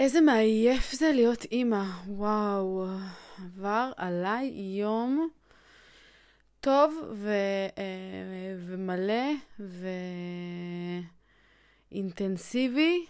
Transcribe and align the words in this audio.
איזה 0.00 0.20
מעייף 0.20 0.92
זה 0.92 1.12
להיות 1.12 1.44
אימא. 1.44 1.84
וואו, 2.06 2.86
עבר 3.38 3.92
עליי 3.96 4.46
יום 4.80 5.28
טוב 6.60 6.94
ו, 7.14 7.28
אה, 7.78 8.54
ומלא 8.66 9.32
ואינטנסיבי, 11.92 13.06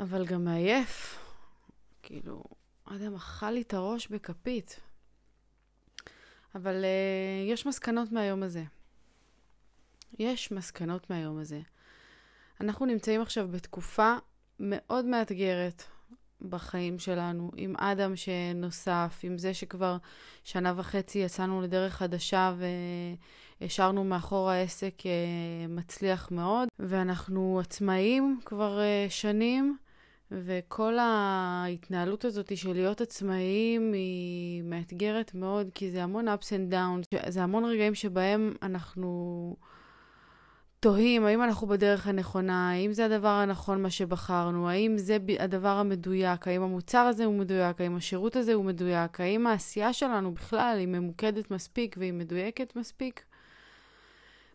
אבל 0.00 0.26
גם 0.26 0.44
מעייף. 0.44 1.18
כאילו, 2.02 2.44
אדם 2.84 3.14
אכל 3.14 3.50
לי 3.50 3.62
את 3.62 3.74
הראש 3.74 4.08
בכפית. 4.08 4.80
אבל 6.54 6.84
uh, 6.84 7.52
יש 7.52 7.66
מסקנות 7.66 8.12
מהיום 8.12 8.42
הזה. 8.42 8.64
יש 10.18 10.52
מסקנות 10.52 11.10
מהיום 11.10 11.38
הזה. 11.38 11.60
אנחנו 12.60 12.86
נמצאים 12.86 13.20
עכשיו 13.20 13.48
בתקופה 13.48 14.16
מאוד 14.60 15.04
מאתגרת 15.04 15.82
בחיים 16.48 16.98
שלנו, 16.98 17.50
עם 17.56 17.74
אדם 17.76 18.16
שנוסף, 18.16 19.20
עם 19.22 19.38
זה 19.38 19.54
שכבר 19.54 19.96
שנה 20.44 20.72
וחצי 20.76 21.18
יצאנו 21.18 21.62
לדרך 21.62 21.94
חדשה 21.94 22.54
והשארנו 23.60 24.04
מאחור 24.04 24.50
העסק 24.50 24.94
אה, 25.06 25.66
מצליח 25.68 26.30
מאוד, 26.30 26.68
ואנחנו 26.78 27.60
עצמאים 27.60 28.40
כבר 28.44 28.80
אה, 28.80 29.06
שנים. 29.08 29.76
וכל 30.30 30.98
ההתנהלות 30.98 32.24
הזאת 32.24 32.56
של 32.56 32.72
להיות 32.72 33.00
עצמאים 33.00 33.92
היא 33.92 34.62
מאתגרת 34.62 35.34
מאוד, 35.34 35.70
כי 35.74 35.90
זה 35.90 36.02
המון 36.02 36.28
ups 36.28 36.46
and 36.46 36.72
downs, 36.72 37.28
זה 37.28 37.42
המון 37.42 37.64
רגעים 37.64 37.94
שבהם 37.94 38.54
אנחנו 38.62 39.56
תוהים 40.84 41.24
האם 41.24 41.42
אנחנו 41.42 41.66
בדרך 41.66 42.06
הנכונה, 42.06 42.70
האם 42.70 42.92
זה 42.92 43.04
הדבר 43.04 43.28
הנכון 43.28 43.82
מה 43.82 43.90
שבחרנו, 43.90 44.68
האם 44.68 44.98
זה 44.98 45.16
הדבר 45.38 45.68
המדויק, 45.68 46.48
האם 46.48 46.62
המוצר 46.62 46.98
הזה 46.98 47.24
הוא 47.24 47.34
מדויק, 47.34 47.80
האם 47.80 47.96
השירות 47.96 48.36
הזה 48.36 48.54
הוא 48.54 48.64
מדויק, 48.64 49.20
האם 49.20 49.46
העשייה 49.46 49.92
שלנו 49.92 50.34
בכלל 50.34 50.76
היא 50.78 50.88
ממוקדת 50.88 51.50
מספיק 51.50 51.96
והיא 51.98 52.12
מדויקת 52.12 52.76
מספיק. 52.76 53.24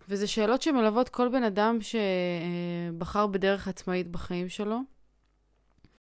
וזה 0.09 0.27
שאלות 0.27 0.61
שמלוות 0.61 1.09
כל 1.09 1.30
בן 1.30 1.44
אדם 1.44 1.77
שבחר 1.81 3.27
בדרך 3.27 3.67
עצמאית 3.67 4.08
בחיים 4.08 4.49
שלו. 4.49 4.80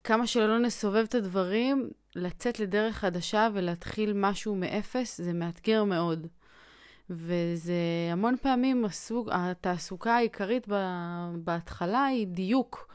כמה 0.05 0.27
שלא 0.27 0.59
נסובב 0.59 1.05
את 1.09 1.15
הדברים, 1.15 1.91
לצאת 2.17 2.61
לדרך 2.61 2.97
חדשה 2.97 3.49
ולהתחיל 3.55 4.13
משהו 4.15 4.55
מאפס, 4.55 5.21
זה 5.21 5.33
מאתגר 5.33 5.85
מאוד. 5.85 6.27
וזה 7.11 7.75
המון 8.13 8.37
פעמים 8.43 8.85
הסוג, 8.85 9.29
התעסוקה 9.33 10.15
העיקרית 10.15 10.69
בהתחלה 11.45 12.05
היא 12.05 12.27
דיוק. 12.27 12.89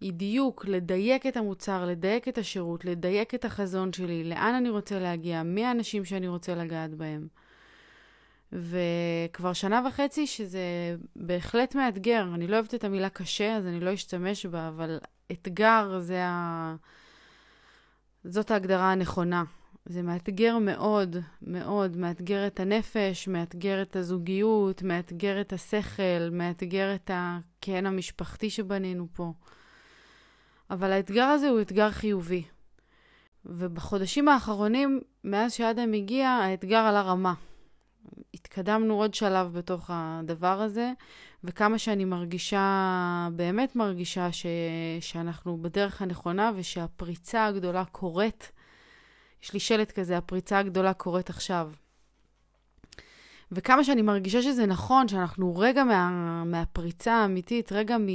היא 0.00 0.12
דיוק, 0.12 0.64
לדייק 0.68 1.26
את 1.26 1.36
המוצר, 1.36 1.84
לדייק 1.86 2.28
את 2.28 2.38
השירות, 2.38 2.84
לדייק 2.84 3.34
את 3.34 3.44
החזון 3.44 3.92
שלי, 3.92 4.24
לאן 4.24 4.54
אני 4.54 4.70
רוצה 4.70 4.98
להגיע, 4.98 5.42
מי 5.42 5.64
האנשים 5.64 6.04
שאני 6.04 6.28
רוצה 6.28 6.54
לגעת 6.54 6.94
בהם. 6.94 7.28
וכבר 8.52 9.52
שנה 9.52 9.82
וחצי 9.88 10.26
שזה 10.26 10.96
בהחלט 11.16 11.74
מאתגר. 11.74 12.26
אני 12.34 12.46
לא 12.46 12.56
אוהבת 12.56 12.74
את 12.74 12.84
המילה 12.84 13.08
קשה, 13.08 13.56
אז 13.56 13.66
אני 13.66 13.80
לא 13.80 13.94
אשתמש 13.94 14.46
בה, 14.46 14.68
אבל 14.68 14.98
אתגר 15.32 15.98
זה 15.98 16.24
ה... 16.24 16.74
זאת 18.24 18.50
ההגדרה 18.50 18.92
הנכונה. 18.92 19.44
זה 19.86 20.02
מאתגר 20.02 20.58
מאוד, 20.58 21.16
מאוד, 21.42 21.96
מאתגר 21.96 22.46
את 22.46 22.60
הנפש, 22.60 23.28
מאתגר 23.28 23.82
את 23.82 23.96
הזוגיות, 23.96 24.82
מאתגר 24.82 25.40
את 25.40 25.52
השכל, 25.52 26.30
מאתגר 26.32 26.94
את 26.94 27.10
הקן 27.14 27.86
המשפחתי 27.86 28.50
שבנינו 28.50 29.06
פה. 29.12 29.32
אבל 30.70 30.92
האתגר 30.92 31.24
הזה 31.24 31.48
הוא 31.48 31.60
אתגר 31.60 31.90
חיובי. 31.90 32.42
ובחודשים 33.46 34.28
האחרונים, 34.28 35.00
מאז 35.24 35.52
שאדם 35.52 35.92
הגיע, 35.92 36.28
האתגר 36.28 36.78
עלה 36.78 37.02
רמה. 37.02 37.34
התקדמנו 38.34 38.94
עוד 38.94 39.14
שלב 39.14 39.52
בתוך 39.52 39.90
הדבר 39.92 40.60
הזה, 40.60 40.92
וכמה 41.44 41.78
שאני 41.78 42.04
מרגישה, 42.04 43.28
באמת 43.32 43.76
מרגישה 43.76 44.32
ש, 44.32 44.46
שאנחנו 45.00 45.62
בדרך 45.62 46.02
הנכונה 46.02 46.50
ושהפריצה 46.56 47.46
הגדולה 47.46 47.84
קורית. 47.84 48.52
יש 49.42 49.52
לי 49.52 49.60
שלט 49.60 49.92
כזה, 49.92 50.18
הפריצה 50.18 50.58
הגדולה 50.58 50.94
קורית 50.94 51.30
עכשיו. 51.30 51.70
וכמה 53.52 53.84
שאני 53.84 54.02
מרגישה 54.02 54.42
שזה 54.42 54.66
נכון, 54.66 55.08
שאנחנו 55.08 55.56
רגע 55.56 55.84
מה, 55.84 56.44
מהפריצה 56.44 57.14
האמיתית, 57.14 57.72
רגע 57.72 57.98
מ, 57.98 58.06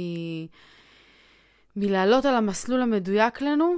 מלעלות 1.76 2.24
על 2.24 2.34
המסלול 2.34 2.82
המדויק 2.82 3.40
לנו, 3.40 3.74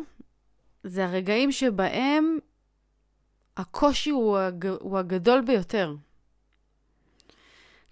זה 0.84 1.04
הרגעים 1.04 1.52
שבהם 1.52 2.38
הקושי 3.56 4.10
הוא, 4.10 4.38
הג, 4.38 4.66
הוא 4.66 4.98
הגדול 4.98 5.40
ביותר. 5.40 5.94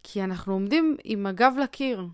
כי 0.02 0.24
אנחנו 0.24 0.52
עומדים 0.52 0.96
עם 1.04 1.26
הגב 1.26 1.52
לקיר, 1.62 2.06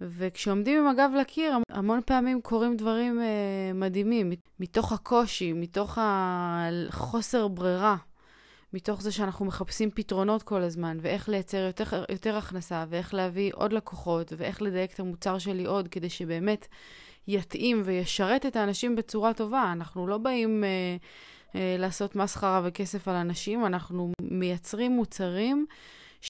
וכשעומדים 0.00 0.78
עם 0.78 0.88
הגב 0.88 1.10
לקיר, 1.20 1.56
המון 1.70 2.00
פעמים 2.06 2.40
קורים 2.40 2.76
דברים 2.76 3.20
אה, 3.20 3.72
מדהימים, 3.74 4.32
מתוך 4.60 4.92
הקושי, 4.92 5.52
מתוך 5.52 5.98
החוסר 6.00 7.48
ברירה, 7.48 7.96
מתוך 8.72 9.02
זה 9.02 9.12
שאנחנו 9.12 9.44
מחפשים 9.44 9.90
פתרונות 9.90 10.42
כל 10.42 10.62
הזמן, 10.62 10.98
ואיך 11.00 11.28
לייצר 11.28 11.56
יותר, 11.56 12.04
יותר 12.08 12.36
הכנסה, 12.36 12.84
ואיך 12.88 13.14
להביא 13.14 13.52
עוד 13.54 13.72
לקוחות, 13.72 14.32
ואיך 14.36 14.62
לדייק 14.62 14.92
את 14.92 15.00
המוצר 15.00 15.38
שלי 15.38 15.64
עוד, 15.64 15.88
כדי 15.88 16.10
שבאמת 16.10 16.66
יתאים 17.28 17.82
וישרת 17.84 18.46
את 18.46 18.56
האנשים 18.56 18.96
בצורה 18.96 19.34
טובה. 19.34 19.72
אנחנו 19.72 20.06
לא 20.06 20.18
באים 20.18 20.64
אה, 20.64 20.96
אה, 21.54 21.76
לעשות 21.78 22.16
מסחרה 22.16 22.60
וכסף 22.64 23.08
על 23.08 23.14
אנשים, 23.14 23.66
אנחנו 23.66 24.12
מייצרים 24.22 24.92
מוצרים. 24.92 25.66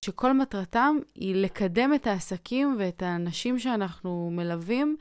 שכל 0.05 0.33
מטרתם 0.33 0.97
היא 1.15 1.35
לקדם 1.35 1.95
את 1.95 2.07
העסקים 2.07 2.77
ואת 2.79 3.03
האנשים 3.03 3.59
שאנחנו 3.59 4.31
מלווים 4.33 4.97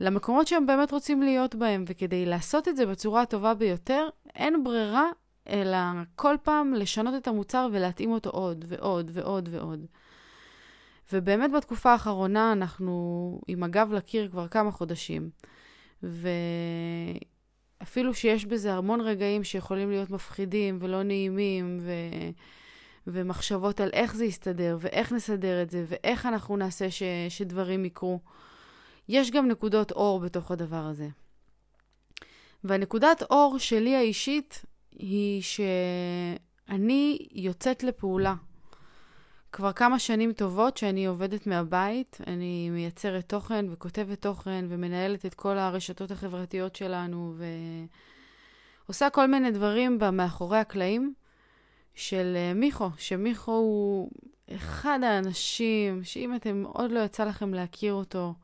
למקומות 0.00 0.46
שהם 0.46 0.66
באמת 0.66 0.92
רוצים 0.92 1.22
להיות 1.22 1.54
בהם, 1.54 1.84
וכדי 1.88 2.26
לעשות 2.26 2.68
את 2.68 2.76
זה 2.76 2.86
בצורה 2.86 3.22
הטובה 3.22 3.54
ביותר, 3.54 4.08
אין 4.34 4.64
ברירה 4.64 5.04
אלא 5.48 5.78
כל 6.16 6.36
פעם 6.42 6.74
לשנות 6.74 7.14
את 7.14 7.28
המוצר 7.28 7.68
ולהתאים 7.72 8.10
אותו 8.10 8.30
עוד 8.30 8.64
ועוד 8.68 9.10
ועוד 9.14 9.48
ועוד. 9.52 9.86
ובאמת 11.12 11.52
בתקופה 11.52 11.92
האחרונה 11.92 12.52
אנחנו 12.52 13.40
עם 13.48 13.62
הגב 13.62 13.92
לקיר 13.92 14.28
כבר 14.30 14.48
כמה 14.48 14.70
חודשים. 14.70 15.30
ואפילו 17.82 18.14
שיש 18.14 18.44
בזה 18.44 18.74
המון 18.74 19.00
רגעים 19.00 19.44
שיכולים 19.44 19.90
להיות 19.90 20.10
מפחידים 20.10 20.78
ולא 20.80 21.02
נעימים, 21.02 21.78
ו... 21.80 21.90
ומחשבות 23.12 23.80
על 23.80 23.90
איך 23.92 24.14
זה 24.14 24.24
יסתדר, 24.24 24.78
ואיך 24.80 25.12
נסדר 25.12 25.62
את 25.62 25.70
זה, 25.70 25.84
ואיך 25.88 26.26
אנחנו 26.26 26.56
נעשה 26.56 26.90
ש, 26.90 27.02
שדברים 27.28 27.84
יקרו. 27.84 28.20
יש 29.08 29.30
גם 29.30 29.48
נקודות 29.48 29.92
אור 29.92 30.20
בתוך 30.20 30.50
הדבר 30.50 30.84
הזה. 30.84 31.08
והנקודת 32.64 33.22
אור 33.30 33.58
שלי 33.58 33.96
האישית 33.96 34.64
היא 34.92 35.42
שאני 35.42 37.18
יוצאת 37.32 37.82
לפעולה. 37.82 38.34
כבר 39.52 39.72
כמה 39.72 39.98
שנים 39.98 40.32
טובות 40.32 40.76
שאני 40.76 41.06
עובדת 41.06 41.46
מהבית, 41.46 42.18
אני 42.26 42.70
מייצרת 42.70 43.28
תוכן 43.28 43.66
וכותבת 43.70 44.22
תוכן 44.22 44.64
ומנהלת 44.68 45.26
את 45.26 45.34
כל 45.34 45.58
הרשתות 45.58 46.10
החברתיות 46.10 46.76
שלנו 46.76 47.34
ועושה 48.86 49.10
כל 49.10 49.26
מיני 49.26 49.50
דברים 49.50 49.98
מאחורי 50.12 50.58
הקלעים. 50.58 51.14
של 51.98 52.34
אה, 52.36 52.54
מיכו, 52.54 52.90
שמיכו 52.96 53.52
הוא 53.52 54.10
אחד 54.56 55.00
האנשים 55.02 56.04
שאם 56.04 56.34
אתם 56.34 56.64
עוד 56.66 56.90
לא 56.90 57.00
יצא 57.00 57.24
לכם 57.24 57.54
להכיר 57.54 57.92
אותו, 57.92 58.34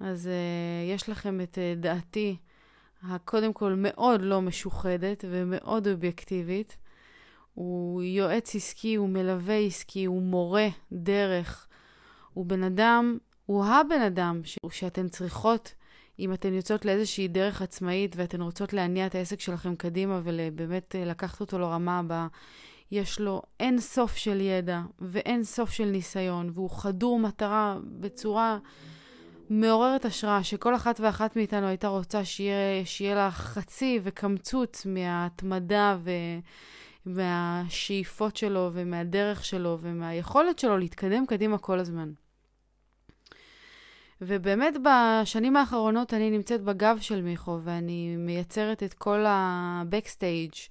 אז 0.00 0.26
uh, 0.26 0.94
יש 0.94 1.08
לכם 1.08 1.40
את 1.40 1.58
uh, 1.58 1.80
דעתי, 1.80 2.36
הקודם 3.02 3.52
כל 3.52 3.74
מאוד 3.76 4.22
לא 4.22 4.42
משוחדת 4.42 5.24
ומאוד 5.30 5.88
אובייקטיבית. 5.88 6.76
הוא 7.54 8.02
יועץ 8.02 8.54
עסקי, 8.54 8.94
הוא 8.94 9.08
מלווה 9.08 9.58
עסקי, 9.58 10.04
הוא 10.04 10.22
מורה 10.22 10.68
דרך. 10.92 11.66
הוא 12.32 12.46
בן 12.46 12.62
אדם, 12.62 13.18
הוא 13.46 13.64
הבן 13.64 14.00
אדם 14.00 14.40
ש- 14.44 14.58
שאתן 14.70 15.08
צריכות 15.08 15.74
אם 16.20 16.32
אתן 16.32 16.54
יוצאות 16.54 16.84
לאיזושהי 16.84 17.28
דרך 17.28 17.62
עצמאית 17.62 18.16
ואתן 18.16 18.40
רוצות 18.40 18.72
להניע 18.72 19.06
את 19.06 19.14
העסק 19.14 19.40
שלכם 19.40 19.76
קדימה 19.76 20.20
ובאמת 20.24 20.96
אה, 20.96 21.04
לקחת 21.04 21.40
אותו 21.40 21.58
לרמה 21.58 21.98
הבאה, 21.98 22.26
יש 22.90 23.20
לו 23.20 23.42
אין 23.60 23.80
סוף 23.80 24.16
של 24.16 24.40
ידע 24.40 24.80
ואין 24.98 25.44
סוף 25.44 25.70
של 25.70 25.84
ניסיון, 25.84 26.50
והוא 26.54 26.70
חדור 26.70 27.18
מטרה 27.18 27.78
בצורה 28.00 28.58
מעוררת 29.50 30.04
השראה, 30.04 30.44
שכל 30.44 30.74
אחת 30.74 31.00
ואחת 31.00 31.36
מאיתנו 31.36 31.66
הייתה 31.66 31.88
רוצה 31.88 32.24
שיהיה, 32.24 32.84
שיהיה 32.84 33.14
לה 33.14 33.30
חצי 33.30 34.00
וקמצוץ 34.02 34.86
מההתמדה 34.86 35.96
ו... 36.04 36.10
מהשאיפות 37.06 38.36
שלו 38.36 38.70
ומהדרך 38.72 39.44
שלו 39.44 39.78
ומהיכולת 39.80 40.58
שלו 40.58 40.78
להתקדם 40.78 41.26
קדימה 41.26 41.58
כל 41.58 41.78
הזמן. 41.78 42.12
ובאמת 44.22 44.74
בשנים 44.82 45.56
האחרונות 45.56 46.14
אני 46.14 46.30
נמצאת 46.30 46.62
בגב 46.62 46.98
של 47.00 47.22
מיכו, 47.22 47.58
ואני 47.64 48.16
מייצרת 48.16 48.82
את 48.82 48.94
כל 48.94 49.26
ה-Backstage. 49.26 50.70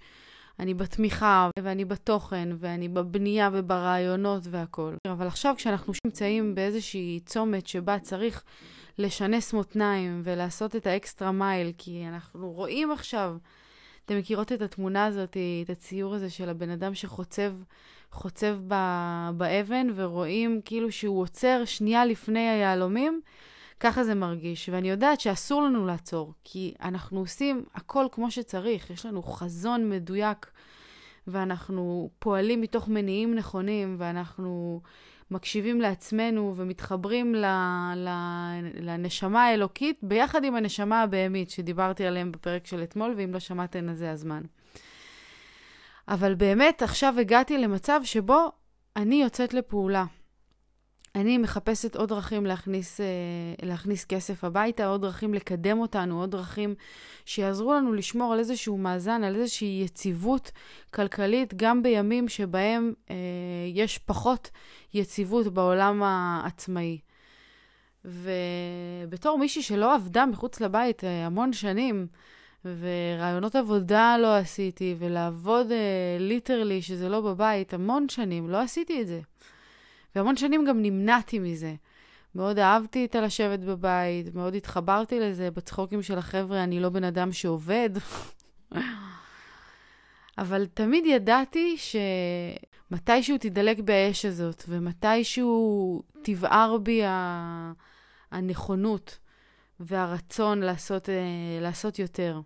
אני 0.60 0.74
בתמיכה, 0.74 1.50
ואני 1.60 1.86
בתוכן, 1.86 2.50
ואני 2.60 2.88
בבנייה 2.88 3.50
וברעיונות 3.54 4.44
והכול. 4.50 4.96
אבל 5.12 5.28
עכשיו 5.28 5.54
כשאנחנו 5.57 5.94
נמצאים 6.06 6.56
באיזושהי 6.56 7.19
צומת 7.25 7.68
שבה 7.68 8.00
צריך 8.00 8.44
לשנס 8.98 9.54
מותניים 9.54 10.22
ולעשות 10.24 10.75
את 10.75 10.88
האקסטרה 10.88 11.31
מייל, 11.31 11.72
כי 11.78 12.06
אנחנו 12.07 12.52
רואים 12.52 12.92
עכשיו, 12.92 13.38
אתם 14.06 14.18
מכירות 14.18 14.52
את 14.52 14.62
התמונה 14.62 15.06
הזאת, 15.06 15.38
את 15.63 15.69
הציור 15.69 16.16
הזה 16.16 16.30
של 16.30 16.50
הבן 16.50 16.69
אדם 16.69 16.94
שחוצב 16.94 17.52
חוצב 18.11 18.57
ב- 18.67 19.29
באבן, 19.38 19.88
ורואים 19.95 20.61
כאילו 20.65 20.91
שהוא 20.91 21.21
עוצר 21.21 21.61
שנייה 21.65 22.06
לפני 22.06 22.50
היהלומים, 22.50 23.21
ככה 23.79 24.03
זה 24.03 24.15
מרגיש. 24.15 24.69
ואני 24.69 24.89
יודעת 24.89 25.19
שאסור 25.19 25.61
לנו 25.61 25.85
לעצור, 25.85 26.33
כי 26.44 26.73
אנחנו 26.81 27.19
עושים 27.19 27.63
הכל 27.75 28.06
כמו 28.11 28.31
שצריך. 28.31 28.89
יש 28.89 29.06
לנו 29.06 29.23
חזון 29.23 29.89
מדויק, 29.89 30.51
ואנחנו 31.27 32.09
פועלים 32.19 32.61
מתוך 32.61 32.88
מניעים 32.88 33.35
נכונים, 33.35 33.95
ואנחנו 34.00 34.81
מקשיבים 35.31 35.81
לעצמנו 35.81 36.53
ומתחברים 36.56 37.35
ל, 37.35 37.45
ל, 37.95 38.09
לנשמה 38.79 39.45
האלוקית 39.45 40.00
ביחד 40.01 40.44
עם 40.44 40.56
הנשמה 40.56 41.01
הבהמית 41.01 41.50
שדיברתי 41.50 42.06
עליהם 42.06 42.31
בפרק 42.31 42.67
של 42.67 42.83
אתמול, 42.83 43.13
ואם 43.17 43.33
לא 43.33 43.39
שמעתן 43.39 43.89
אז 43.89 43.97
זה 43.97 44.11
הזמן. 44.11 44.41
אבל 46.09 46.35
באמת 46.35 46.81
עכשיו 46.81 47.15
הגעתי 47.19 47.57
למצב 47.57 48.01
שבו 48.03 48.51
אני 48.95 49.21
יוצאת 49.21 49.53
לפעולה. 49.53 50.06
אני 51.15 51.38
מחפשת 51.38 51.95
עוד 51.95 52.09
דרכים 52.09 52.45
להכניס, 52.45 53.01
אה, 53.01 53.06
להכניס 53.61 54.06
כסף 54.06 54.44
הביתה, 54.44 54.85
עוד 54.85 55.01
דרכים 55.01 55.33
לקדם 55.33 55.79
אותנו, 55.79 56.19
עוד 56.19 56.31
דרכים 56.31 56.75
שיעזרו 57.25 57.73
לנו 57.73 57.94
לשמור 57.94 58.33
על 58.33 58.39
איזשהו 58.39 58.77
מאזן, 58.77 59.23
על 59.23 59.35
איזושהי 59.35 59.81
יציבות 59.85 60.51
כלכלית, 60.94 61.53
גם 61.56 61.83
בימים 61.83 62.29
שבהם 62.29 62.94
אה, 63.09 63.15
יש 63.73 63.97
פחות 63.97 64.50
יציבות 64.94 65.47
בעולם 65.47 66.03
העצמאי. 66.03 67.00
ובתור 68.06 69.38
מישהי 69.38 69.61
שלא 69.61 69.95
עבדה 69.95 70.25
מחוץ 70.25 70.61
לבית 70.61 71.03
אה, 71.03 71.25
המון 71.25 71.53
שנים, 71.53 72.07
ורעיונות 72.65 73.56
עבודה 73.56 74.17
לא 74.21 74.35
עשיתי, 74.35 74.95
ולעבוד 75.00 75.67
ליטרלי, 76.19 76.75
אה, 76.75 76.81
שזה 76.81 77.09
לא 77.09 77.21
בבית, 77.21 77.73
המון 77.73 78.09
שנים, 78.09 78.50
לא 78.50 78.57
עשיתי 78.57 79.01
את 79.01 79.07
זה. 79.07 79.21
והמון 80.15 80.38
שנים 80.38 80.65
גם 80.65 80.81
נמנעתי 80.81 81.39
מזה. 81.39 81.75
מאוד 82.35 82.59
אהבתי 82.59 83.06
את 83.06 83.15
הלשבת 83.15 83.59
בבית, 83.59 84.35
מאוד 84.35 84.56
התחברתי 84.56 85.19
לזה 85.19 85.51
בצחוקים 85.51 86.01
של 86.01 86.17
החבר'ה, 86.17 86.63
אני 86.63 86.79
לא 86.79 86.89
בן 86.89 87.03
אדם 87.03 87.31
שעובד. 87.31 87.89
אבל 90.38 90.65
תמיד 90.73 91.06
ידעתי 91.06 91.75
שמתישהו 91.77 93.38
תדלק 93.38 93.79
באש 93.79 94.25
הזאת, 94.25 94.63
ומתישהו 94.67 96.03
תבער 96.21 96.77
בי 96.77 97.01
הנכונות 98.31 99.17
והרצון 99.80 100.60
לעשות, 100.60 101.10
אה, 101.10 101.16
לעשות 101.62 102.00
יותר. 102.00 102.42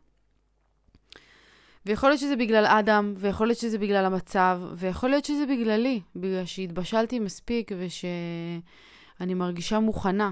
ויכול 1.85 2.09
להיות 2.09 2.19
שזה 2.19 2.35
בגלל 2.35 2.65
אדם, 2.65 3.13
ויכול 3.17 3.47
להיות 3.47 3.59
שזה 3.59 3.77
בגלל 3.77 4.05
המצב, 4.05 4.61
ויכול 4.75 5.09
להיות 5.09 5.25
שזה 5.25 5.45
בגללי, 5.45 6.01
בגלל 6.15 6.45
שהתבשלתי 6.45 7.19
מספיק 7.19 7.71
ושאני 7.77 9.33
מרגישה 9.33 9.79
מוכנה. 9.79 10.31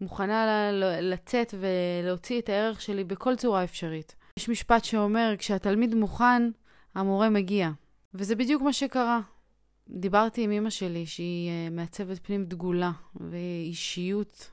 מוכנה 0.00 0.70
לצאת 1.00 1.54
ולהוציא 1.60 2.40
את 2.40 2.48
הערך 2.48 2.80
שלי 2.80 3.04
בכל 3.04 3.36
צורה 3.36 3.64
אפשרית. 3.64 4.14
יש 4.38 4.48
משפט 4.48 4.84
שאומר, 4.84 5.34
כשהתלמיד 5.38 5.94
מוכן, 5.94 6.50
המורה 6.94 7.30
מגיע. 7.30 7.70
וזה 8.14 8.36
בדיוק 8.36 8.62
מה 8.62 8.72
שקרה. 8.72 9.20
דיברתי 9.88 10.42
עם 10.42 10.50
אמא 10.50 10.70
שלי, 10.70 11.06
שהיא 11.06 11.50
אה, 11.50 11.70
מעצבת 11.70 12.26
פנים 12.26 12.44
דגולה, 12.44 12.92
ואישיות 13.14 14.50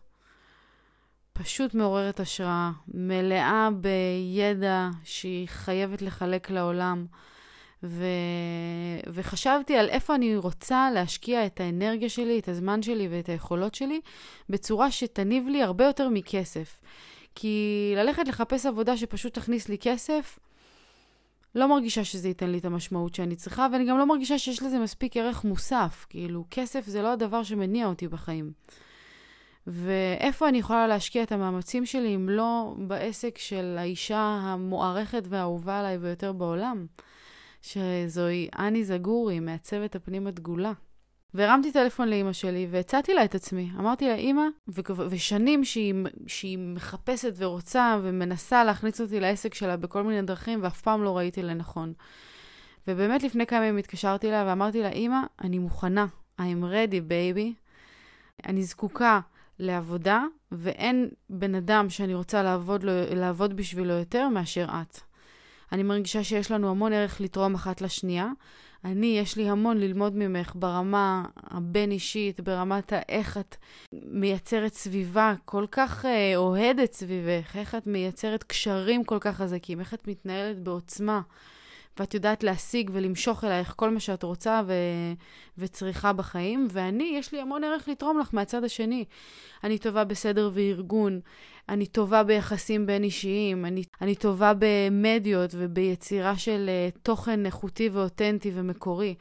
פשוט 1.34 1.74
מעוררת 1.74 2.20
השראה, 2.20 2.72
מלאה 2.94 3.70
בידע 3.72 4.90
שהיא 5.04 5.48
חייבת 5.48 6.02
לחלק 6.02 6.50
לעולם. 6.50 7.06
ו... 7.84 8.06
וחשבתי 9.08 9.76
על 9.76 9.90
איפה 9.90 10.16
אני 10.16 10.36
רוצה 10.36 10.92
להשקיע 10.94 11.46
את 11.46 11.60
האנרגיה 11.60 12.10
שלי, 12.10 12.40
את 12.40 12.48
הזמן 12.48 12.82
שלי 12.82 13.08
ואת 13.12 13.30
היכולות 13.30 13.76
שלי, 13.76 14.02
בצורה 14.50 14.92
שתניב 14.92 15.48
לי 15.48 15.64
הרבה 15.64 15.86
יותר 15.86 16.10
מכסף. 16.10 16.80
כי 17.36 17.94
ללכת 17.96 18.28
לחפש 18.28 18.66
עבודה 18.66 18.98
שפשוט 18.98 19.34
תכניס 19.34 19.70
לי 19.70 19.78
כסף, 19.82 20.40
לא 21.56 21.68
מרגישה 21.68 22.04
שזה 22.04 22.28
ייתן 22.28 22.50
לי 22.50 22.58
את 22.58 22.66
המשמעות 22.66 23.16
שאני 23.16 23.36
צריכה, 23.36 23.68
ואני 23.74 23.86
גם 23.86 23.98
לא 23.98 24.06
מרגישה 24.06 24.40
שיש 24.40 24.64
לזה 24.64 24.80
מספיק 24.80 25.18
ערך 25.18 25.44
מוסף. 25.44 26.06
כאילו, 26.10 26.46
כסף 26.52 26.86
זה 26.86 27.02
לא 27.02 27.14
הדבר 27.14 27.44
שמניע 27.44 27.88
אותי 27.88 28.08
בחיים. 28.08 28.52
ואיפה 29.68 30.50
אני 30.50 30.58
יכולה 30.58 30.88
להשקיע 30.88 31.24
את 31.24 31.32
המאמצים 31.32 31.86
שלי 31.86 32.16
אם 32.16 32.30
לא 32.30 32.76
בעסק 32.78 33.38
של 33.38 33.76
האישה 33.80 34.40
המוערכת 34.42 35.24
והאהובה 35.30 35.80
עליי 35.80 35.98
ביותר 35.98 36.32
בעולם, 36.32 36.86
שזוהי 37.62 38.50
אני 38.60 38.84
זגורי, 38.84 39.40
מעצבת 39.40 39.96
הפנים 39.96 40.28
הדגולה. 40.28 40.72
והרמתי 41.34 41.72
טלפון 41.72 42.08
לאימא 42.08 42.34
שלי 42.34 42.68
והצעתי 42.72 43.14
לה 43.14 43.24
את 43.24 43.36
עצמי. 43.36 43.72
אמרתי 43.80 44.08
לה, 44.08 44.16
אימא, 44.16 44.44
ו- 44.68 44.82
ושנים 45.10 45.66
שהיא, 45.66 45.94
שהיא 46.28 46.58
מחפשת 46.58 47.34
ורוצה 47.38 48.00
ומנסה 48.04 48.64
להכניס 48.64 49.02
אותי 49.02 49.20
לעסק 49.20 49.54
שלה 49.54 49.78
בכל 49.78 50.04
מיני 50.04 50.22
דרכים, 50.22 50.60
ואף 50.64 50.82
פעם 50.82 51.04
לא 51.04 51.18
ראיתי 51.18 51.44
לנכון. 51.44 51.94
ובאמת 52.88 53.24
לפני 53.24 53.46
כמה 53.46 53.66
ימים 53.66 53.78
התקשרתי 53.78 54.28
אליה 54.28 54.44
ואמרתי 54.48 54.82
לה, 54.82 54.90
אימא, 54.90 55.20
אני 55.42 55.60
מוכנה, 55.60 56.06
I'm 56.40 56.64
ready, 56.64 57.10
baby. 57.10 57.62
אני 58.46 58.64
זקוקה 58.64 59.20
לעבודה, 59.62 60.24
ואין 60.52 61.10
בן 61.30 61.56
אדם 61.56 61.90
שאני 61.90 62.14
רוצה 62.14 62.44
לעבוד, 62.44 62.84
לו, 62.84 62.92
לעבוד 63.16 63.54
בשבילו 63.54 63.94
יותר 63.94 64.28
מאשר 64.28 64.66
את. 64.82 65.00
אני 65.72 65.84
מרגישה 65.84 66.24
שיש 66.24 66.52
לנו 66.52 66.70
המון 66.70 66.94
ערך 66.94 67.22
לתרום 67.22 67.56
אחת 67.56 67.82
לשנייה. 67.82 68.28
אני, 68.86 69.18
יש 69.20 69.38
לי 69.38 69.50
המון 69.50 69.78
ללמוד 69.78 70.16
ממך 70.16 70.52
ברמה 70.56 71.26
הבין-אישית, 71.38 72.40
ברמת 72.40 72.94
האיך 72.94 73.38
את 73.38 73.56
מייצרת 73.94 74.74
סביבה 74.74 75.34
כל 75.46 75.66
כך 75.72 76.06
אה, 76.06 76.34
אוהדת 76.36 76.94
סביבך, 76.94 77.56
איך 77.56 77.76
את 77.76 77.88
מייצרת 77.88 78.44
קשרים 78.44 79.04
כל 79.04 79.18
כך 79.20 79.36
חזקים, 79.36 79.80
איך 79.80 79.94
את 79.94 80.08
מתנהלת 80.08 80.60
בעוצמה. 80.60 81.22
ואת 82.00 82.14
יודעת 82.14 82.44
להשיג 82.44 82.90
ולמשוך 82.94 83.44
אלייך 83.44 83.74
כל 83.78 83.90
מה 83.90 84.00
שאת 84.00 84.24
רוצה 84.24 84.62
ו... 84.68 84.74
וצריכה 85.58 86.14
בחיים, 86.14 86.68
ואני, 86.72 87.14
יש 87.18 87.32
לי 87.32 87.42
המון 87.42 87.64
ערך 87.64 87.88
לתרום 87.88 88.20
לך 88.20 88.30
מהצד 88.34 88.64
השני. 88.64 89.06
אני 89.64 89.78
טובה 89.78 90.04
בסדר 90.04 90.50
וארגון, 90.54 91.20
אני 91.70 91.86
טובה 91.86 92.24
ביחסים 92.24 92.86
בין 92.86 93.04
אישיים, 93.04 93.66
אני, 93.66 93.84
אני 94.02 94.16
טובה 94.16 94.54
במדיות 94.60 95.52
וביצירה 95.54 96.38
של 96.38 96.70
uh, 96.70 97.00
תוכן 97.04 97.46
איכותי 97.46 97.90
ואותנטי 97.90 98.52
ומקורי. 98.54 99.16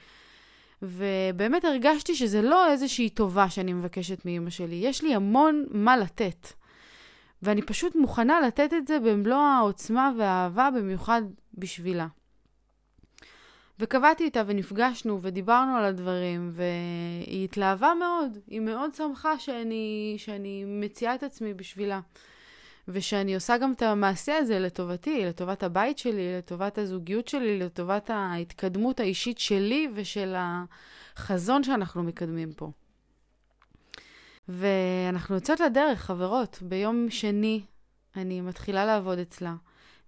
ובאמת 0.83 1.65
הרגשתי 1.65 2.15
שזה 2.15 2.43
לא 2.43 2.71
איזושהי 2.71 3.09
טובה 3.09 3.51
שאני 3.51 3.73
מבקשת 3.73 4.25
מאימא 4.25 4.51
שלי, 4.51 4.77
יש 4.77 5.03
לי 5.03 5.15
המון 5.15 5.65
מה 5.71 5.97
לתת. 5.97 6.47
ואני 7.43 7.63
פשוט 7.63 7.97
מוכנה 7.97 8.41
לתת 8.41 8.71
את 8.77 8.87
זה 8.87 8.99
במלוא 9.01 9.39
העוצמה 9.39 10.13
והאהבה, 10.19 10.69
במיוחד 10.77 11.23
בשבילה. 11.55 12.07
וקבעתי 13.81 14.25
איתה 14.25 14.43
ונפגשנו 14.47 15.19
ודיברנו 15.23 15.77
על 15.77 15.85
הדברים, 15.85 16.51
והיא 16.53 17.45
התלהבה 17.45 17.93
מאוד. 17.99 18.39
היא 18.47 18.61
מאוד 18.61 18.95
שמחה 18.95 19.39
שאני, 19.39 20.15
שאני 20.19 20.65
מציעה 20.67 21.15
את 21.15 21.23
עצמי 21.23 21.55
בשבילה. 21.55 22.01
ושאני 22.89 23.35
עושה 23.35 23.59
גם 23.59 23.73
את 23.73 23.83
המעשה 23.83 24.37
הזה 24.37 24.59
לטובתי, 24.59 25.25
לטובת 25.25 25.63
הבית 25.63 25.99
שלי, 25.99 26.39
לטובת 26.39 26.79
הזוגיות 26.79 27.29
שלי, 27.29 27.59
לטובת 27.59 28.11
ההתקדמות 28.11 29.01
האישית 29.01 29.39
שלי 29.39 29.89
ושל 29.95 30.35
החזון 30.37 31.63
שאנחנו 31.63 32.03
מקדמים 32.03 32.53
פה. 32.53 32.71
ואנחנו 34.49 35.35
יוצאות 35.35 35.61
לדרך, 35.61 36.01
חברות. 36.01 36.59
ביום 36.63 37.11
שני 37.11 37.63
אני 38.17 38.41
מתחילה 38.41 38.85
לעבוד 38.85 39.19
אצלה, 39.19 39.55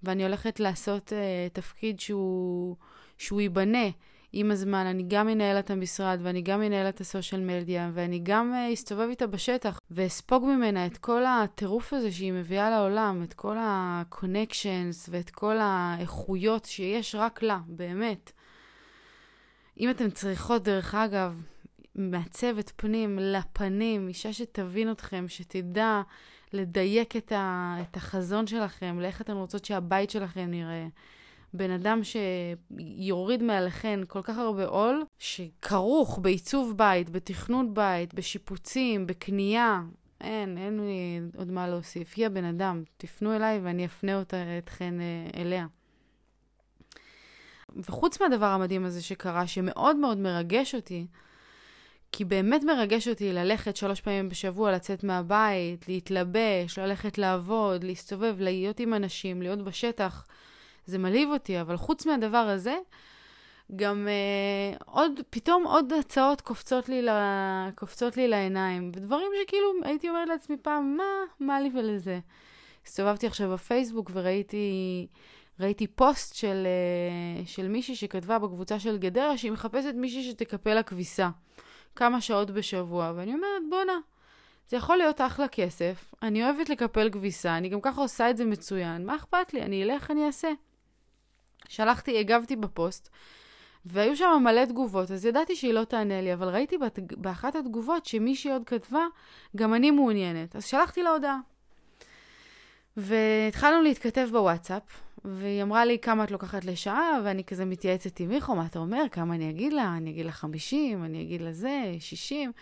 ואני 0.03 0.23
הולכת 0.25 0.61
לעשות 0.61 1.13
uh, 1.13 1.55
תפקיד 1.55 2.01
שהוא... 2.01 2.77
שהוא 3.23 3.41
ייבנה 3.41 3.89
עם 4.33 4.51
הזמן. 4.51 4.87
אני 4.87 5.05
גם 5.09 5.29
אנהל 5.29 5.59
את 5.59 5.71
המשרד, 5.71 6.19
ואני 6.23 6.43
גם 6.43 6.63
אנהל 6.63 6.89
את 6.89 7.01
הסושיאל 7.01 7.41
מדיה, 7.41 7.91
ואני 7.95 8.21
גם 8.23 8.53
uh, 8.55 8.75
אסתובב 8.75 9.09
איתה 9.09 9.27
בשטח, 9.27 9.81
ואספוג 9.91 10.45
ממנה 10.45 10.87
את 10.87 10.99
כל 10.99 11.25
הטירוף 11.25 11.93
הזה 11.93 12.13
שהיא 12.13 12.33
מביאה 12.33 12.71
לעולם, 12.71 13.23
את 13.23 13.35
כל 13.35 13.57
ה-connections 13.59 15.09
ואת 15.11 15.31
כל 15.31 15.57
האיכויות 15.61 16.65
שיש 16.65 17.15
רק 17.15 17.43
לה, 17.43 17.59
באמת. 17.67 18.33
אם 19.81 19.91
אתן 19.91 20.11
צריכות, 20.11 20.63
דרך 20.63 20.95
אגב, 20.95 21.43
מעצבת 21.95 22.73
פנים 22.77 23.19
לפנים, 23.19 24.09
אישה 24.09 24.33
שתבין 24.33 24.91
אתכם, 24.91 25.25
שתדע 25.29 26.03
לדייק 26.53 27.17
את, 27.17 27.33
ה, 27.33 27.77
את 27.81 27.97
החזון 27.97 28.47
שלכם, 28.47 29.01
לאיך 29.01 29.21
אתן 29.21 29.33
רוצות 29.33 29.65
שהבית 29.65 30.11
שלכם 30.11 30.51
נראה. 30.51 30.87
בן 31.55 31.71
אדם 31.71 32.01
שיוריד 32.05 33.43
מעליכן 33.43 34.01
כל 34.09 34.23
כך 34.23 34.39
הרבה 34.39 34.67
עול, 34.67 35.05
שכרוך 35.19 36.19
בעיצוב 36.23 36.75
בית, 36.77 37.11
בתכנון 37.11 37.75
בית, 37.75 38.15
בשיפוצים, 38.15 39.07
בקנייה. 39.07 39.83
אין, 40.21 40.59
אין 40.59 40.81
לי 40.81 41.21
עוד 41.37 41.51
מה 41.51 41.69
להוסיף. 41.69 42.13
היא 42.17 42.27
הבן 42.27 42.45
אדם, 42.45 42.83
תפנו 42.97 43.37
אליי 43.37 43.61
ואני 43.63 43.85
אפנה 43.85 44.19
אותה, 44.19 44.37
אתכן 44.59 44.95
אה, 45.01 45.41
אליה. 45.41 45.67
וחוץ 47.77 48.21
מהדבר 48.21 48.47
המדהים 48.47 48.85
הזה 48.85 49.03
שקרה, 49.03 49.47
שמאוד 49.47 49.97
מאוד 49.97 50.19
מרגש 50.19 50.75
אותי, 50.75 51.07
כי 52.13 52.25
באמת 52.25 52.65
מרגש 52.65 53.09
אותי 53.09 53.33
ללכת 53.33 53.77
שלוש 53.77 54.01
פעמים 54.01 54.29
בשבוע, 54.29 54.73
לצאת 54.73 55.05
מהבית, 55.05 55.89
להתלבש, 55.89 56.79
ללכת 56.79 57.19
לעבוד, 57.19 57.85
להסתובב, 57.85 58.37
להיות 58.39 58.81
עם 58.81 58.95
אנשים, 58.95 59.43
להיות 59.43 59.63
בשטח. 59.63 60.27
זה 60.87 60.99
מלהיב 60.99 61.29
אותי, 61.29 61.61
אבל 61.61 61.77
חוץ 61.77 62.07
מהדבר 62.07 62.39
הזה, 62.39 62.77
גם 63.77 64.09
אה, 64.09 64.77
עוד, 64.87 65.21
פתאום 65.31 65.65
עוד 65.67 65.93
הצעות 65.93 66.41
קופצות 66.41 66.89
לי, 66.89 67.03
ל, 67.03 67.09
קופצות 67.75 68.17
לי 68.17 68.29
לעיניים, 68.29 68.93
ודברים 68.95 69.27
שכאילו 69.43 69.67
הייתי 69.83 70.09
אומרת 70.09 70.29
לעצמי 70.29 70.57
פעם, 70.63 70.97
מה, 70.97 71.05
מה 71.41 71.61
לי 71.61 71.71
ולזה? 71.75 72.21
הסתובבתי 72.87 73.27
עכשיו 73.27 73.53
בפייסבוק 73.53 74.11
וראיתי 74.15 75.07
ראיתי 75.61 75.87
פוסט 75.87 76.35
של, 76.35 76.67
אה, 76.67 77.47
של 77.47 77.69
מישהי 77.69 77.97
שכתבה 77.97 78.39
בקבוצה 78.39 78.79
של 78.79 78.99
גדרה 78.99 79.39
שהיא 79.39 79.53
מחפשת 79.53 79.93
מישהי 79.95 80.23
שתקפל 80.23 80.75
לה 80.75 80.83
כביסה 80.83 81.31
כמה 81.97 82.21
שעות 82.21 82.51
בשבוע, 82.51 83.13
ואני 83.17 83.35
אומרת, 83.35 83.63
בואנה, 83.71 83.99
זה 84.69 84.77
יכול 84.77 84.97
להיות 84.97 85.21
אחלה 85.21 85.49
כסף, 85.49 86.15
אני 86.23 86.45
אוהבת 86.45 86.69
לקפל 86.69 87.11
כביסה, 87.11 87.57
אני 87.57 87.69
גם 87.69 87.81
ככה 87.81 88.01
עושה 88.01 88.31
את 88.31 88.37
זה 88.37 88.45
מצוין, 88.45 89.07
מה 89.07 89.17
אכפת 89.17 89.55
לי? 89.55 89.63
אני 89.63 89.83
אלך, 89.83 90.11
אני 90.11 90.27
אעשה. 90.27 90.49
שלחתי, 91.69 92.19
הגבתי 92.19 92.57
בפוסט, 92.57 93.09
והיו 93.87 94.17
שם 94.17 94.43
מלא 94.45 94.65
תגובות, 94.65 95.11
אז 95.11 95.27
ידעתי 95.27 95.57
שהיא 95.57 95.73
לא 95.73 95.85
תענה 95.85 96.21
לי, 96.21 96.35
אבל 96.35 96.49
ראיתי 96.49 96.79
בת... 96.79 96.99
באחת 97.17 97.57
התגובות 97.57 98.07
שמישהי 98.07 98.53
עוד 98.53 98.63
כתבה, 98.67 99.07
גם 99.57 99.75
אני 99.75 99.91
מעוניינת. 99.91 100.57
אז 100.57 100.65
שלחתי 100.65 101.03
לה 101.03 101.11
הודעה. 101.11 101.39
והתחלנו 102.97 103.83
להתכתב 103.83 104.29
בוואטסאפ, 104.33 104.83
והיא 105.25 105.63
אמרה 105.63 105.85
לי 105.85 105.99
כמה 105.99 106.25
את 106.25 106.31
לוקחת 106.31 106.65
לשעה, 106.65 107.21
ואני 107.25 107.45
כזה 107.45 107.65
מתייעצת 107.65 108.21
עם 108.21 108.29
מיכו, 108.29 108.55
מה 108.55 108.67
אתה 108.67 108.79
אומר? 108.79 109.05
כמה 109.13 109.35
אני 109.35 109.51
אגיד 109.51 109.73
לה? 109.73 109.95
אני 109.97 110.11
אגיד 110.11 110.27
לה 110.27 110.33
50, 110.33 111.05
אני 111.05 111.23
אגיד 111.23 111.41
לה 111.41 111.53
זה, 111.53 111.95
60. 111.99 112.53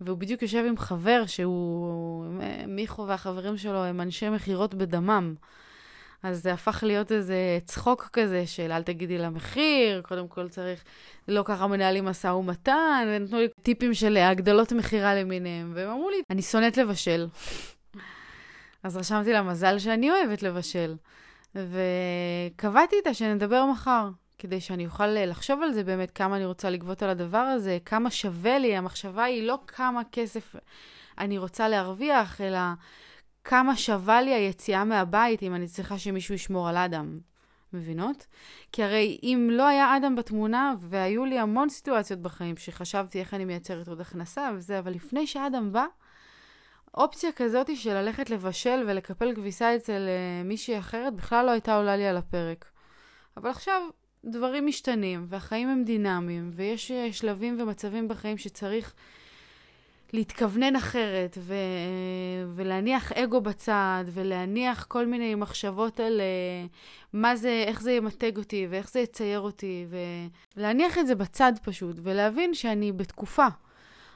והוא 0.00 0.18
בדיוק 0.18 0.42
יושב 0.42 0.64
עם 0.68 0.76
חבר 0.76 1.26
שהוא, 1.26 2.26
מיכו 2.68 3.06
והחברים 3.06 3.56
שלו 3.56 3.84
הם 3.84 4.00
אנשי 4.00 4.28
מכירות 4.28 4.74
בדמם. 4.74 5.34
אז 6.22 6.42
זה 6.42 6.52
הפך 6.52 6.84
להיות 6.86 7.12
איזה 7.12 7.58
צחוק 7.64 8.08
כזה 8.12 8.46
של 8.46 8.72
אל 8.72 8.82
תגידי 8.82 9.18
לה 9.18 9.30
מחיר, 9.30 10.00
קודם 10.02 10.28
כל 10.28 10.48
צריך, 10.48 10.84
לא 11.28 11.42
ככה 11.46 11.66
מנהלים 11.66 12.04
משא 12.04 12.26
ומתן, 12.26 13.06
ונתנו 13.08 13.38
לי 13.38 13.48
טיפים 13.62 13.94
של 13.94 14.16
הגדלות 14.16 14.72
מכירה 14.72 15.14
למיניהם, 15.14 15.72
והם 15.74 15.90
אמרו 15.90 16.10
לי, 16.10 16.16
אני 16.30 16.42
שונאת 16.42 16.76
לבשל. 16.76 17.28
אז 18.82 18.96
רשמתי 18.96 19.32
לה 19.32 19.42
מזל 19.42 19.78
שאני 19.78 20.10
אוהבת 20.10 20.42
לבשל. 20.42 20.94
וקבעתי 21.54 22.96
איתה 22.96 23.14
שנדבר 23.14 23.66
מחר, 23.66 24.08
כדי 24.38 24.60
שאני 24.60 24.86
אוכל 24.86 25.06
לחשוב 25.06 25.62
על 25.62 25.72
זה 25.72 25.84
באמת, 25.84 26.10
כמה 26.10 26.36
אני 26.36 26.44
רוצה 26.44 26.70
לגבות 26.70 27.02
על 27.02 27.10
הדבר 27.10 27.38
הזה, 27.38 27.78
כמה 27.84 28.10
שווה 28.10 28.58
לי. 28.58 28.76
המחשבה 28.76 29.24
היא 29.24 29.42
לא 29.42 29.58
כמה 29.66 30.02
כסף 30.12 30.54
אני 31.18 31.38
רוצה 31.38 31.68
להרוויח, 31.68 32.40
אלא 32.40 32.58
כמה 33.44 33.76
שווה 33.76 34.22
לי 34.22 34.34
היציאה 34.34 34.84
מהבית 34.84 35.42
אם 35.42 35.54
אני 35.54 35.66
צריכה 35.66 35.98
שמישהו 35.98 36.34
ישמור 36.34 36.68
על 36.68 36.76
אדם. 36.76 37.20
מבינות? 37.72 38.26
כי 38.72 38.82
הרי 38.82 39.18
אם 39.22 39.48
לא 39.52 39.66
היה 39.66 39.96
אדם 39.96 40.16
בתמונה, 40.16 40.74
והיו 40.80 41.24
לי 41.24 41.38
המון 41.38 41.68
סיטואציות 41.68 42.20
בחיים 42.20 42.56
שחשבתי 42.56 43.20
איך 43.20 43.34
אני 43.34 43.44
מייצרת 43.44 43.88
עוד 43.88 44.00
הכנסה 44.00 44.50
וזה, 44.56 44.78
אבל 44.78 44.92
לפני 44.92 45.26
שאדם 45.26 45.72
בא, 45.72 45.86
אופציה 46.94 47.32
כזאת 47.32 47.76
של 47.76 47.94
ללכת 47.94 48.30
לבשל 48.30 48.84
ולקפל 48.86 49.34
כביסה 49.34 49.76
אצל 49.76 50.08
uh, 50.08 50.46
מישהי 50.46 50.78
אחרת 50.78 51.14
בכלל 51.14 51.46
לא 51.46 51.50
הייתה 51.50 51.76
עולה 51.76 51.96
לי 51.96 52.06
על 52.06 52.16
הפרק. 52.16 52.64
אבל 53.36 53.50
עכשיו 53.50 53.82
דברים 54.24 54.66
משתנים, 54.66 55.26
והחיים 55.28 55.68
הם 55.68 55.84
דינמיים, 55.84 56.50
ויש 56.54 56.90
uh, 56.90 57.12
שלבים 57.12 57.60
ומצבים 57.60 58.08
בחיים 58.08 58.38
שצריך 58.38 58.94
להתכוונן 60.12 60.76
אחרת, 60.76 61.38
ו... 61.40 61.54
ולהניח 62.54 63.12
אגו 63.12 63.40
בצד, 63.40 64.04
ולהניח 64.06 64.84
כל 64.88 65.06
מיני 65.06 65.34
מחשבות 65.34 66.00
על 66.00 66.20
uh, 66.20 66.68
מה 67.12 67.36
זה, 67.36 67.64
איך 67.66 67.82
זה 67.82 67.92
ימתג 67.92 68.36
אותי, 68.36 68.66
ואיך 68.70 68.90
זה 68.90 69.00
יצייר 69.00 69.40
אותי, 69.40 69.86
ולהניח 70.56 70.98
את 70.98 71.06
זה 71.06 71.14
בצד 71.14 71.52
פשוט, 71.62 71.96
ולהבין 72.02 72.54
שאני 72.54 72.92
בתקופה. 72.92 73.46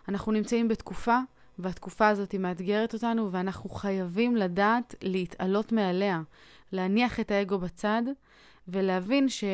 אנחנו 0.09 0.33
נמצאים 0.33 0.69
בתקופה 0.69 1.19
והתקופה 1.59 2.09
הזאת 2.09 2.33
היא 2.33 2.41
מאתגרת 2.41 2.95
אותנו, 2.95 3.33
ואנחנו 3.33 3.71
חייבים 3.71 4.37
לדעת 4.37 4.95
להתעלות 5.03 5.73
מעליה, 5.73 6.23
להניח 6.73 7.21
את 7.21 7.31
האגו 7.31 7.59
בצד, 7.59 8.03
ולהבין 8.69 9.29
ש... 9.29 9.45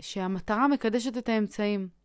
שהמטרה 0.00 0.68
מקדשת 0.68 1.16
את 1.16 1.28
האמצעים. 1.28 1.99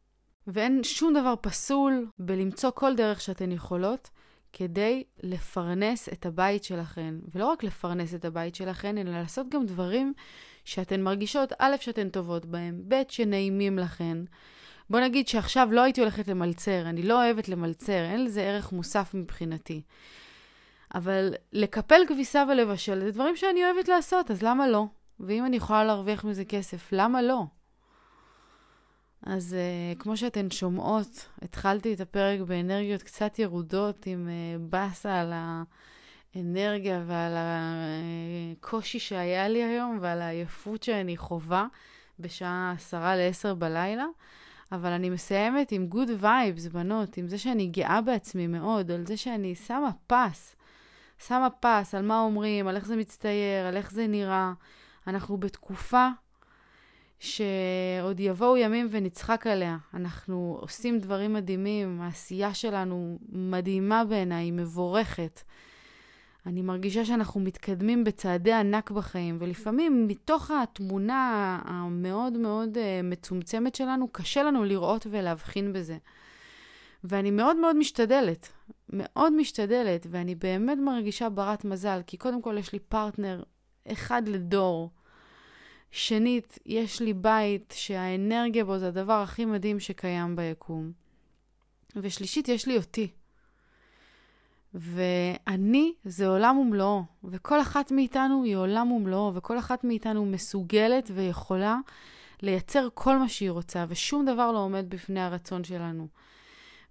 ואין 0.47 0.83
שום 0.83 1.13
דבר 1.13 1.33
פסול 1.41 2.07
בלמצוא 2.19 2.71
כל 2.71 2.95
דרך 2.95 3.21
שאתן 3.21 3.51
יכולות 3.51 4.09
כדי 4.53 5.03
לפרנס 5.23 6.09
את 6.09 6.25
הבית 6.25 6.63
שלכן. 6.63 7.15
ולא 7.35 7.45
רק 7.45 7.63
לפרנס 7.63 8.15
את 8.15 8.25
הבית 8.25 8.55
שלכן, 8.55 8.97
אלא 8.97 9.11
לעשות 9.11 9.49
גם 9.49 9.65
דברים 9.65 10.13
שאתן 10.65 11.01
מרגישות, 11.01 11.53
א', 11.59 11.75
שאתן 11.79 12.09
טובות 12.09 12.45
בהם, 12.45 12.81
ב', 12.87 13.01
שנעימים 13.09 13.79
לכן. 13.79 14.17
בוא 14.89 14.99
נגיד 14.99 15.27
שעכשיו 15.27 15.67
לא 15.71 15.81
הייתי 15.81 16.01
הולכת 16.01 16.27
למלצר, 16.27 16.89
אני 16.89 17.03
לא 17.03 17.23
אוהבת 17.23 17.49
למלצר, 17.49 18.03
אין 18.05 18.25
לזה 18.25 18.41
ערך 18.41 18.71
מוסף 18.71 19.13
מבחינתי. 19.13 19.81
אבל 20.95 21.33
לקפל 21.53 22.01
כביסה 22.07 22.43
ולבשל 22.49 22.99
זה 22.99 23.11
דברים 23.11 23.35
שאני 23.35 23.65
אוהבת 23.65 23.87
לעשות, 23.87 24.31
אז 24.31 24.43
למה 24.43 24.67
לא? 24.67 24.85
ואם 25.19 25.45
אני 25.45 25.57
יכולה 25.57 25.83
להרוויח 25.83 26.23
מזה 26.23 26.45
כסף, 26.45 26.89
למה 26.91 27.21
לא? 27.21 27.43
אז 29.25 29.55
uh, 29.55 29.99
כמו 29.99 30.17
שאתן 30.17 30.51
שומעות, 30.51 31.27
התחלתי 31.41 31.93
את 31.93 32.01
הפרק 32.01 32.39
באנרגיות 32.39 33.03
קצת 33.03 33.39
ירודות, 33.39 34.05
עם 34.05 34.27
uh, 34.27 34.59
באסה 34.71 35.21
על 35.21 35.33
האנרגיה 36.35 37.03
ועל 37.07 37.33
הקושי 37.37 38.99
שהיה 38.99 39.47
לי 39.47 39.63
היום 39.63 39.97
ועל 40.01 40.21
העייפות 40.21 40.83
שאני 40.83 41.17
חווה 41.17 41.67
בשעה 42.19 42.73
עשרה 42.75 43.15
לעשר 43.15 43.53
בלילה. 43.53 44.05
אבל 44.71 44.91
אני 44.91 45.09
מסיימת 45.09 45.71
עם 45.71 45.87
good 45.87 46.09
vibes, 46.19 46.67
בנות, 46.67 47.17
עם 47.17 47.27
זה 47.27 47.37
שאני 47.37 47.67
גאה 47.67 48.01
בעצמי 48.01 48.47
מאוד, 48.47 48.91
על 48.91 49.05
זה 49.05 49.17
שאני 49.17 49.55
שמה 49.55 49.89
פס. 50.07 50.55
שמה 51.27 51.49
פס 51.49 51.95
על 51.95 52.05
מה 52.05 52.19
אומרים, 52.19 52.67
על 52.67 52.75
איך 52.75 52.85
זה 52.85 52.95
מצטייר, 52.95 53.65
על 53.67 53.77
איך 53.77 53.91
זה 53.91 54.07
נראה. 54.07 54.53
אנחנו 55.07 55.37
בתקופה 55.37 56.09
שעוד 57.19 58.19
יבואו 58.19 58.57
ימים 58.57 58.87
ונצחק 58.91 59.47
עליה. 59.47 59.77
אנחנו 59.93 60.57
עושים 60.61 60.99
דברים 60.99 61.33
מדהימים, 61.33 62.01
העשייה 62.01 62.53
שלנו 62.53 63.19
מדהימה 63.29 64.05
בעיניי, 64.05 64.43
היא 64.43 64.53
מבורכת. 64.53 65.41
אני 66.45 66.61
מרגישה 66.61 67.05
שאנחנו 67.05 67.39
מתקדמים 67.39 68.03
בצעדי 68.03 68.53
ענק 68.53 68.91
בחיים, 68.91 69.37
ולפעמים 69.39 70.07
מתוך 70.07 70.51
התמונה 70.51 71.59
המאוד 71.65 72.33
מאוד 72.33 72.77
uh, 72.77 72.79
מצומצמת 73.03 73.75
שלנו, 73.75 74.07
קשה 74.11 74.43
לנו 74.43 74.63
לראות 74.63 75.07
ולהבחין 75.09 75.73
בזה. 75.73 75.97
ואני 77.03 77.31
מאוד 77.31 77.57
מאוד 77.57 77.75
משתדלת, 77.75 78.51
מאוד 78.89 79.33
משתדלת, 79.33 80.07
ואני 80.09 80.35
באמת 80.35 80.77
מרגישה 80.77 81.29
ברת 81.29 81.65
מזל, 81.65 82.01
כי 82.07 82.17
קודם 82.17 82.41
כל 82.41 82.55
יש 82.59 82.73
לי 82.73 82.79
פרטנר 82.79 83.43
אחד 83.91 84.27
לדור. 84.27 84.89
שנית, 85.95 86.59
יש 86.65 87.01
לי 87.01 87.13
בית 87.13 87.73
שהאנרגיה 87.77 88.65
בו 88.65 88.77
זה 88.77 88.87
הדבר 88.87 89.13
הכי 89.13 89.45
מדהים 89.45 89.79
שקיים 89.79 90.35
ביקום. 90.35 90.91
ושלישית, 91.95 92.47
יש 92.47 92.67
לי 92.67 92.77
אותי. 92.77 93.11
ואני 94.73 95.93
זה 96.05 96.27
עולם 96.27 96.57
ומלואו, 96.57 97.03
וכל 97.23 97.61
אחת 97.61 97.91
מאיתנו 97.91 98.43
היא 98.43 98.55
עולם 98.55 98.91
ומלואו, 98.91 99.35
וכל 99.35 99.59
אחת 99.59 99.83
מאיתנו 99.83 100.25
מסוגלת 100.25 101.11
ויכולה 101.13 101.77
לייצר 102.41 102.87
כל 102.93 103.17
מה 103.17 103.29
שהיא 103.29 103.51
רוצה, 103.51 103.85
ושום 103.89 104.25
דבר 104.25 104.51
לא 104.51 104.59
עומד 104.59 104.85
בפני 104.89 105.19
הרצון 105.19 105.63
שלנו. 105.63 106.07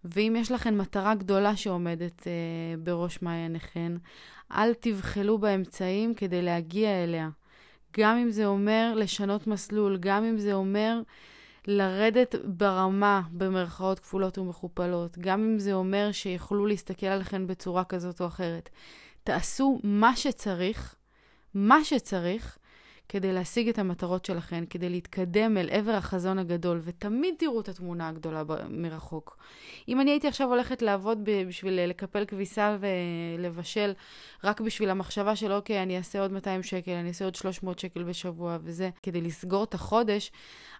ואם 0.04 0.36
יש 0.38 0.52
לכן 0.52 0.76
מטרה 0.76 1.14
גדולה 1.14 1.56
שעומדת 1.56 2.26
אה, 2.26 2.32
בראש 2.82 3.22
מעייניכן, 3.22 3.92
אל 4.52 4.74
תבחלו 4.74 5.38
באמצעים 5.38 6.14
כדי 6.14 6.42
להגיע 6.42 7.04
אליה. 7.04 7.28
גם 7.98 8.16
אם 8.16 8.30
זה 8.30 8.46
אומר 8.46 8.92
לשנות 8.96 9.46
מסלול, 9.46 9.96
גם 10.00 10.24
אם 10.24 10.38
זה 10.38 10.52
אומר 10.52 11.00
לרדת 11.66 12.34
ברמה, 12.44 13.22
במרכאות 13.32 13.98
כפולות 13.98 14.38
ומכופלות, 14.38 15.18
גם 15.18 15.40
אם 15.40 15.58
זה 15.58 15.72
אומר 15.72 16.12
שיוכלו 16.12 16.66
להסתכל 16.66 17.06
עליכם 17.06 17.46
בצורה 17.46 17.84
כזאת 17.84 18.20
או 18.20 18.26
אחרת. 18.26 18.70
תעשו 19.24 19.80
מה 19.84 20.16
שצריך, 20.16 20.94
מה 21.54 21.84
שצריך, 21.84 22.58
כדי 23.08 23.32
להשיג 23.32 23.68
את 23.68 23.78
המטרות 23.78 24.24
שלכם, 24.24 24.64
כדי 24.70 24.88
להתקדם 24.88 25.56
אל 25.56 25.70
עבר 25.70 25.92
החזון 25.92 26.38
הגדול, 26.38 26.80
ותמיד 26.84 27.34
תראו 27.38 27.60
את 27.60 27.68
התמונה 27.68 28.08
הגדולה 28.08 28.42
מרחוק. 28.68 29.36
אם 29.88 30.00
אני 30.00 30.10
הייתי 30.10 30.28
עכשיו 30.28 30.48
הולכת 30.48 30.82
לעבוד 30.82 31.18
בשביל 31.48 31.80
לקפל 31.86 32.24
כביסה 32.24 32.76
ולבשל, 32.80 33.92
רק 34.44 34.60
בשביל 34.60 34.90
המחשבה 34.90 35.36
של 35.36 35.52
אוקיי, 35.52 35.82
אני 35.82 35.98
אעשה 35.98 36.20
עוד 36.20 36.32
200 36.32 36.62
שקל, 36.62 36.92
אני 36.92 37.08
אעשה 37.08 37.24
עוד 37.24 37.34
300 37.34 37.78
שקל 37.78 38.02
בשבוע 38.02 38.58
וזה, 38.62 38.90
כדי 39.02 39.20
לסגור 39.20 39.64
את 39.64 39.74
החודש, 39.74 40.32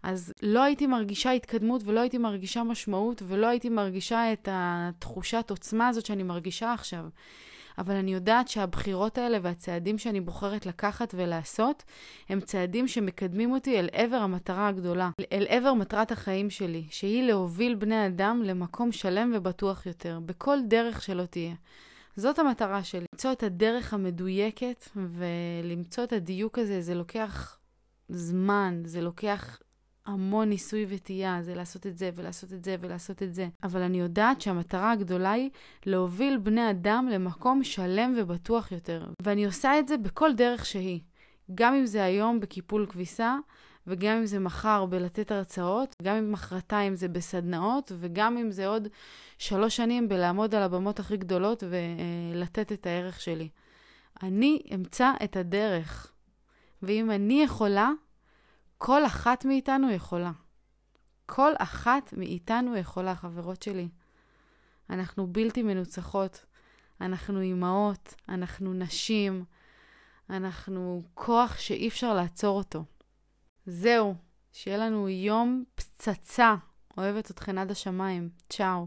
אז 0.03 0.33
לא 0.43 0.63
הייתי 0.63 0.87
מרגישה 0.87 1.31
התקדמות 1.31 1.83
ולא 1.85 2.01
הייתי 2.01 2.19
מרגישה 2.19 2.63
משמעות 2.63 3.23
ולא 3.27 3.47
הייתי 3.47 3.69
מרגישה 3.69 4.33
את 4.33 4.49
התחושת 4.53 5.51
עוצמה 5.51 5.89
הזאת 5.89 6.07
שאני 6.07 6.23
מרגישה 6.23 6.73
עכשיו. 6.73 7.05
אבל 7.79 7.95
אני 7.95 8.15
יודעת 8.15 8.49
שהבחירות 8.49 9.19
האלה 9.19 9.39
והצעדים 9.43 9.99
שאני 9.99 10.21
בוחרת 10.21 10.67
לקחת 10.67 11.15
ולעשות, 11.17 11.83
הם 12.29 12.41
צעדים 12.41 12.89
שמקדמים 12.89 13.53
אותי 13.53 13.79
אל 13.79 13.89
עבר 13.93 14.17
המטרה 14.17 14.69
הגדולה, 14.69 15.11
אל 15.33 15.47
עבר 15.49 15.75
מטרת 15.75 16.13
החיים 16.13 16.51
שלי, 16.51 16.85
שהיא 16.91 17.23
להוביל 17.23 17.75
בני 17.75 18.07
אדם 18.07 18.43
למקום 18.45 18.93
שלם 18.93 19.33
ובטוח 19.35 19.87
יותר, 19.87 20.21
בכל 20.27 20.59
דרך 20.69 21.03
שלא 21.03 21.25
תהיה. 21.25 21.55
זאת 22.17 22.39
המטרה 22.39 22.85
שלי, 22.85 23.05
למצוא 23.15 23.33
את 23.33 23.43
הדרך 23.43 23.95
המדויקת 23.95 24.89
ולמצוא 24.97 26.05
את 26.05 26.13
הדיוק 26.13 26.59
הזה, 26.59 26.83
זה 26.83 26.95
לוקח 26.95 27.59
זמן, 28.09 28.83
זה 28.85 29.01
לוקח 29.01 29.59
המון 30.07 30.49
ניסוי 30.49 30.87
וטעייה, 30.89 31.43
זה 31.43 31.55
לעשות 31.55 31.87
את 31.87 31.99
זה 31.99 32.11
ולעשות 32.15 32.53
את 32.53 32.65
זה 32.65 32.77
ולעשות 32.81 33.23
את 33.23 33.35
זה. 33.35 33.49
אבל 33.63 33.83
אני 33.83 34.01
יודעת 34.01 34.41
שהמטרה 34.41 34.93
הגדולה 34.93 35.31
היא 35.33 35.51
להוביל 35.87 36.39
בני 36.39 36.71
אדם 36.71 37.09
למקום 37.11 37.65
שלם 37.65 38.15
ובטוח 38.17 38.73
יותר. 38.73 39.07
ואני 39.23 39.47
עושה 39.47 39.79
את 39.79 39.89
זה 39.89 39.97
בכל 39.97 40.33
דרך 40.33 40.67
שהיא. 40.67 41.01
גם 41.55 41.75
אם 41.75 41.87
זה 41.87 42.05
היום 42.05 42.41
בקיפול 42.41 42.87
כביסה, 42.87 43.37
וגם 43.87 44.17
אם 44.17 44.27
זה 44.27 44.39
מחר 44.39 44.87
בלתת 44.87 45.31
הרצאות, 45.31 45.95
גם 46.03 46.17
אם 46.17 46.33
מחרתיים 46.33 46.97
זה 46.97 47.09
בסדנאות, 47.09 47.93
וגם 47.99 48.37
אם 48.37 48.51
זה 48.51 48.67
עוד 48.67 48.89
שלוש 49.39 49.77
שנים 49.77 50.09
בלעמוד 50.09 50.55
על 50.55 50.63
הבמות 50.63 51.01
הכי 51.01 51.17
גדולות 51.17 51.63
ולתת 52.33 52.73
את 52.73 52.87
הערך 52.87 53.21
שלי. 53.21 53.49
אני 54.23 54.63
אמצא 54.75 55.13
את 55.25 55.37
הדרך. 55.37 56.13
ואם 56.83 57.11
אני 57.11 57.43
יכולה, 57.43 57.91
כל 58.87 59.07
אחת 59.07 59.45
מאיתנו 59.45 59.91
יכולה. 59.91 60.33
כל 61.27 61.53
אחת 61.59 62.13
מאיתנו 62.17 62.77
יכולה, 62.77 63.15
חברות 63.15 63.63
שלי. 63.63 63.89
אנחנו 64.91 65.27
בלתי 65.27 65.63
מנוצחות. 65.63 66.45
אנחנו 67.01 67.41
אימהות, 67.41 68.15
אנחנו 68.29 68.75
נשים, 68.75 69.45
אנחנו 70.31 71.03
כוח 71.15 71.59
שאי 71.59 71.89
אפשר 71.89 72.15
לעצור 72.15 72.59
אותו. 72.59 72.85
זהו, 73.67 74.15
שיהיה 74.53 74.77
לנו 74.77 75.09
יום 75.09 75.65
פצצה. 75.75 76.55
אוהבת 76.97 77.31
אתכן 77.31 77.59
עד 77.59 77.71
השמיים. 77.71 78.29
צ'או. 78.49 78.87